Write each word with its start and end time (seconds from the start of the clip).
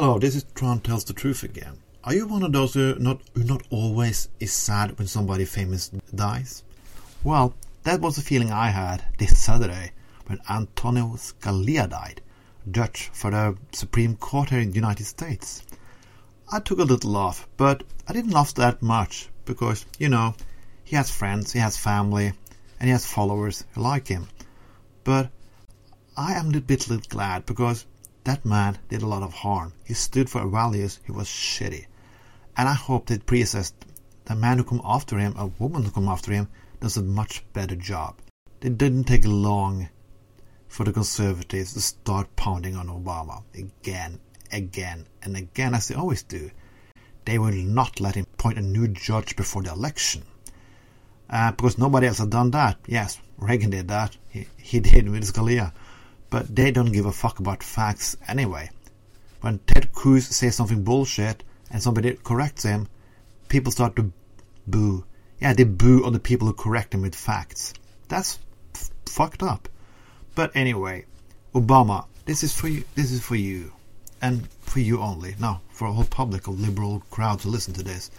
Hello, 0.00 0.16
this 0.16 0.36
is 0.36 0.44
Trond 0.54 0.84
Tells 0.84 1.02
the 1.02 1.12
Truth 1.12 1.42
again. 1.42 1.82
Are 2.04 2.14
you 2.14 2.28
one 2.28 2.44
of 2.44 2.52
those 2.52 2.74
who 2.74 2.94
not 3.00 3.20
who 3.34 3.42
not 3.42 3.64
always 3.68 4.28
is 4.38 4.52
sad 4.52 4.96
when 4.96 5.08
somebody 5.08 5.44
famous 5.44 5.88
dies? 6.14 6.62
Well, 7.24 7.52
that 7.82 8.00
was 8.00 8.14
the 8.14 8.22
feeling 8.22 8.52
I 8.52 8.68
had 8.68 9.02
this 9.18 9.36
Saturday 9.36 9.90
when 10.26 10.38
Antonin 10.48 11.16
Scalia 11.16 11.88
died, 11.90 12.20
judge 12.70 13.10
for 13.12 13.32
the 13.32 13.56
Supreme 13.72 14.14
Court 14.14 14.50
here 14.50 14.60
in 14.60 14.68
the 14.68 14.76
United 14.76 15.04
States. 15.04 15.64
I 16.52 16.60
took 16.60 16.78
a 16.78 16.84
little 16.84 17.10
laugh, 17.10 17.48
but 17.56 17.82
I 18.06 18.12
didn't 18.12 18.30
laugh 18.30 18.54
that 18.54 18.80
much 18.80 19.28
because, 19.46 19.84
you 19.98 20.08
know, 20.08 20.36
he 20.84 20.94
has 20.94 21.10
friends, 21.10 21.52
he 21.52 21.58
has 21.58 21.76
family, 21.76 22.34
and 22.78 22.86
he 22.86 22.90
has 22.90 23.04
followers 23.04 23.64
who 23.72 23.80
like 23.80 24.06
him. 24.06 24.28
But 25.02 25.32
I 26.16 26.34
am 26.34 26.54
a 26.54 26.60
bit 26.60 26.88
little 26.88 27.04
glad 27.08 27.46
because 27.46 27.84
that 28.28 28.44
man 28.44 28.78
did 28.90 29.00
a 29.00 29.06
lot 29.06 29.22
of 29.22 29.32
harm. 29.32 29.72
He 29.84 29.94
stood 29.94 30.28
for 30.28 30.46
values. 30.46 31.00
He 31.06 31.12
was 31.12 31.28
shitty. 31.28 31.86
And 32.58 32.68
I 32.68 32.74
hope 32.74 33.06
that 33.06 33.24
predecessor, 33.24 33.74
the 34.26 34.34
man 34.34 34.58
who 34.58 34.64
come 34.64 34.82
after 34.84 35.16
him, 35.16 35.34
a 35.36 35.46
woman 35.46 35.84
who 35.84 35.90
come 35.90 36.08
after 36.08 36.32
him, 36.32 36.48
does 36.78 36.98
a 36.98 37.02
much 37.02 37.42
better 37.54 37.74
job. 37.74 38.16
It 38.60 38.76
didn't 38.76 39.04
take 39.04 39.24
long 39.24 39.88
for 40.68 40.84
the 40.84 40.92
conservatives 40.92 41.72
to 41.72 41.80
start 41.80 42.36
pounding 42.36 42.76
on 42.76 42.88
Obama 42.88 43.44
again, 43.54 44.20
again, 44.52 45.06
and 45.22 45.34
again, 45.34 45.74
as 45.74 45.88
they 45.88 45.94
always 45.94 46.22
do. 46.22 46.50
They 47.24 47.38
will 47.38 47.52
not 47.52 47.98
let 47.98 48.16
him 48.16 48.26
appoint 48.34 48.58
a 48.58 48.62
new 48.62 48.88
judge 48.88 49.36
before 49.36 49.62
the 49.62 49.72
election. 49.72 50.24
Uh, 51.30 51.52
because 51.52 51.78
nobody 51.78 52.06
else 52.06 52.18
had 52.18 52.30
done 52.30 52.50
that. 52.50 52.78
Yes, 52.86 53.18
Reagan 53.38 53.70
did 53.70 53.88
that. 53.88 54.16
He, 54.28 54.46
he 54.56 54.80
did 54.80 55.08
with 55.08 55.24
Scalia 55.24 55.72
but 56.30 56.54
they 56.54 56.70
don't 56.70 56.92
give 56.92 57.06
a 57.06 57.12
fuck 57.12 57.38
about 57.38 57.62
facts 57.62 58.16
anyway. 58.26 58.70
When 59.40 59.60
Ted 59.60 59.92
Cruz 59.92 60.26
says 60.26 60.56
something 60.56 60.82
bullshit 60.82 61.42
and 61.70 61.82
somebody 61.82 62.14
corrects 62.22 62.64
him, 62.64 62.88
people 63.48 63.72
start 63.72 63.96
to 63.96 64.12
boo. 64.66 65.04
Yeah, 65.40 65.52
they 65.52 65.64
boo 65.64 66.04
on 66.04 66.12
the 66.12 66.18
people 66.18 66.46
who 66.46 66.52
correct 66.52 66.90
them 66.90 67.02
with 67.02 67.14
facts. 67.14 67.72
That's 68.08 68.38
f- 68.74 68.90
fucked 69.06 69.42
up. 69.42 69.68
But 70.34 70.54
anyway, 70.54 71.06
Obama, 71.54 72.06
this 72.24 72.42
is 72.42 72.52
for 72.52 72.68
you. 72.68 72.84
This 72.94 73.10
is 73.12 73.22
for 73.22 73.36
you, 73.36 73.72
and 74.20 74.48
for 74.60 74.80
you 74.80 75.00
only. 75.00 75.34
Now, 75.38 75.62
for 75.70 75.86
a 75.86 75.92
whole 75.92 76.04
public, 76.04 76.46
a 76.46 76.50
liberal 76.50 77.02
crowd 77.10 77.40
to 77.40 77.48
listen 77.48 77.74
to 77.74 77.82
this. 77.82 78.10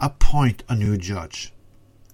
Appoint 0.00 0.62
a 0.68 0.74
new 0.74 0.96
judge, 0.96 1.52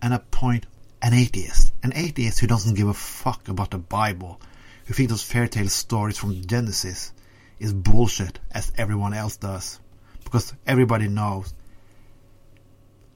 and 0.01 0.15
appoint 0.15 0.67
an 1.03 1.15
atheist, 1.15 1.73
an 1.83 1.93
atheist 1.95 2.41
who 2.41 2.47
doesn't 2.47 2.75
give 2.75 2.89
a 2.89 2.95
fuck 2.95 3.49
about 3.49 3.71
the 3.71 3.79
Bible 3.79 4.41
who 4.89 4.95
think 4.95 5.11
those 5.11 5.23
fairy 5.23 5.51
tale 5.51 5.69
stories 5.69 6.17
from 6.17 6.41
Genesis 6.47 7.13
is 7.59 7.75
bullshit 7.75 8.39
as 8.51 8.73
everyone 8.79 9.13
else 9.13 9.37
does. 9.37 9.81
Because 10.25 10.55
everybody 10.67 11.09
knows 11.09 11.53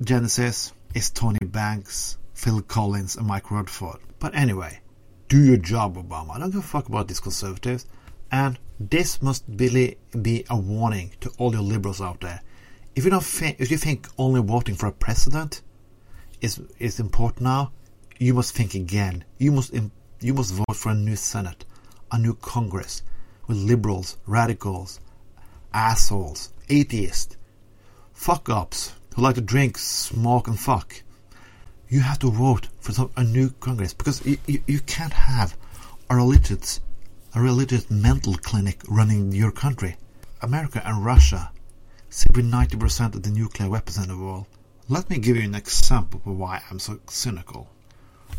Genesis 0.03 0.75
is 0.95 1.09
Tony 1.09 1.39
Banks, 1.43 2.19
Phil 2.35 2.61
Collins, 2.61 3.17
and 3.17 3.27
Mike 3.27 3.51
Rutherford. 3.51 4.01
But 4.19 4.35
anyway, 4.35 4.81
do 5.29 5.43
your 5.43 5.57
job, 5.57 5.97
Obama. 5.97 6.33
I 6.33 6.41
don't 6.41 6.51
give 6.51 6.61
a 6.61 6.63
fuck 6.63 6.91
about 6.91 7.09
these 7.09 7.21
conservatives. 7.21 7.87
And 8.31 8.59
this 8.79 9.23
must 9.23 9.43
really 9.49 9.97
be 10.21 10.45
a 10.51 10.59
warning 10.59 11.13
to 11.23 11.31
all 11.39 11.53
your 11.53 11.63
liberals 11.63 12.03
out 12.03 12.21
there. 12.21 12.43
If 12.95 13.05
you 13.05 13.11
don't 13.11 13.25
think, 13.25 13.61
if 13.61 13.71
you 13.71 13.79
think 13.79 14.09
only 14.19 14.43
voting 14.43 14.75
for 14.75 14.89
a 14.89 14.93
president 14.93 15.63
is 16.43 16.61
is 16.79 17.01
important 17.01 17.41
now, 17.41 17.73
you 18.19 18.35
must 18.35 18.55
think 18.55 18.75
again. 18.75 19.25
You 19.39 19.53
must 19.53 19.73
you 20.23 20.35
must 20.35 20.55
vote 20.55 20.77
for 20.77 20.91
a 20.91 20.95
new 20.95 21.17
Senate, 21.17 21.65
a 22.11 22.19
new 22.19 22.35
Congress, 22.35 23.03
with 23.47 23.57
liberals, 23.57 24.17
radicals, 24.27 25.01
assholes, 25.75 26.53
atheists, 26.69 27.37
fuck 28.13 28.49
ups 28.49 28.95
who 29.15 29.23
like 29.23 29.35
to 29.35 29.41
drink, 29.41 29.77
smoke, 29.79 30.47
and 30.47 30.59
fuck. 30.59 31.03
You 31.89 32.01
have 32.01 32.21
to 32.21 32.31
vote 32.31 32.69
for 32.81 32.93
some, 32.93 33.11
a 33.17 33.25
new 33.25 33.51
Congress 33.51 33.93
because 33.93 34.25
you, 34.25 34.39
you, 34.47 34.63
you 34.67 34.81
can't 34.81 35.13
have 35.13 35.57
a 36.09 36.17
religious, 36.17 36.81
a 37.35 37.41
religious 37.41 37.91
mental 37.91 38.35
clinic 38.35 38.81
running 38.89 39.33
your 39.33 39.51
country. 39.51 39.97
America 40.41 40.81
and 40.85 41.05
Russia 41.05 41.51
simply 42.11 42.43
90% 42.43 43.15
of 43.15 43.23
the 43.23 43.31
nuclear 43.31 43.69
weapons 43.69 43.99
in 43.99 44.09
the 44.09 44.17
world. 44.17 44.47
Let 44.89 45.09
me 45.09 45.19
give 45.19 45.37
you 45.37 45.43
an 45.43 45.55
example 45.55 46.21
of 46.25 46.37
why 46.37 46.63
I'm 46.71 46.79
so 46.79 47.01
cynical. 47.09 47.69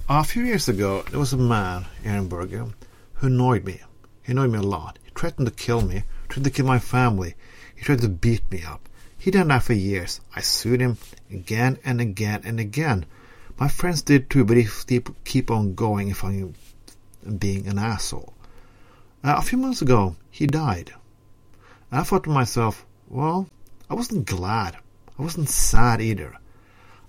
A 0.10 0.24
few 0.24 0.44
years 0.44 0.68
ago, 0.68 1.04
there 1.10 1.20
was 1.20 1.34
a 1.34 1.38
man 1.38 1.86
here 2.04 2.14
in 2.14 2.30
who 2.30 3.28
annoyed 3.28 3.66
me. 3.66 3.82
He 4.24 4.32
annoyed 4.32 4.52
me 4.52 4.60
a 4.60 4.62
lot. 4.62 5.00
He 5.04 5.12
threatened 5.16 5.48
to 5.48 5.54
kill 5.54 5.82
me, 5.82 6.04
tried 6.30 6.44
to 6.44 6.50
kill 6.50 6.66
my 6.66 6.80
family. 6.80 7.36
He 7.76 7.84
tried 7.84 8.02
to 8.02 8.10
beat 8.10 8.50
me 8.52 8.64
up. 8.64 8.90
He 9.18 9.32
did 9.32 9.48
that 9.48 9.64
for 9.64 9.74
years. 9.74 10.20
I 10.36 10.42
sued 10.42 10.82
him 10.82 10.98
again 11.32 11.80
and 11.86 12.02
again 12.02 12.42
and 12.44 12.60
again. 12.60 13.06
My 13.58 13.68
friends 13.68 14.02
did 14.02 14.30
too, 14.30 14.44
but 14.44 14.58
he 14.58 14.68
keep 15.24 15.50
on 15.50 15.76
going 15.76 16.10
if 16.10 16.24
I'm 16.24 16.56
being 17.38 17.68
an 17.68 17.80
asshole. 17.80 18.34
Uh, 19.24 19.36
a 19.38 19.42
few 19.42 19.58
months 19.58 19.82
ago, 19.82 20.16
he 20.30 20.46
died. 20.48 20.94
I 21.92 22.04
thought 22.04 22.26
to 22.26 22.30
myself, 22.30 22.86
well, 23.08 23.48
I 23.90 23.94
wasn't 23.94 24.26
glad. 24.26 24.76
I 25.18 25.22
wasn't 25.22 25.50
sad 25.50 26.02
either. 26.02 26.36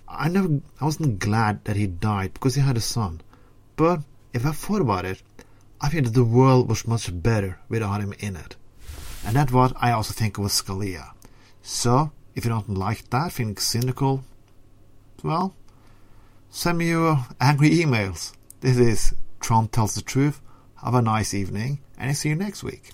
I 0.07 0.29
never, 0.29 0.61
I 0.79 0.85
wasn't 0.85 1.19
glad 1.19 1.65
that 1.65 1.75
he 1.75 1.87
died 1.87 2.33
because 2.33 2.55
he 2.55 2.61
had 2.61 2.77
a 2.77 2.81
son. 2.81 3.21
But 3.75 4.01
if 4.33 4.45
I 4.45 4.51
thought 4.51 4.81
about 4.81 5.05
it, 5.05 5.21
I 5.81 5.89
think 5.89 6.05
that 6.05 6.13
the 6.13 6.23
world 6.23 6.69
was 6.69 6.87
much 6.87 7.09
better 7.21 7.59
without 7.69 8.01
him 8.01 8.13
in 8.19 8.35
it. 8.35 8.55
And 9.25 9.35
that's 9.35 9.51
what 9.51 9.73
I 9.77 9.91
also 9.91 10.13
think 10.13 10.37
of 10.37 10.45
Scalia. 10.45 11.11
So, 11.61 12.11
if 12.35 12.45
you 12.45 12.49
don't 12.49 12.69
like 12.69 13.09
that, 13.09 13.31
think 13.33 13.59
cynical, 13.59 14.23
well, 15.23 15.55
send 16.49 16.77
me 16.77 16.89
your 16.89 17.25
angry 17.41 17.71
emails. 17.71 18.33
This 18.61 18.77
is 18.77 19.15
Trond 19.39 19.71
Tells 19.71 19.95
the 19.95 20.01
Truth. 20.01 20.41
Have 20.83 20.93
a 20.93 21.01
nice 21.01 21.33
evening, 21.33 21.79
and 21.97 22.09
I 22.09 22.13
see 22.13 22.29
you 22.29 22.35
next 22.35 22.63
week. 22.63 22.91